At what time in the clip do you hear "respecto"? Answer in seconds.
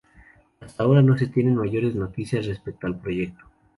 2.47-2.87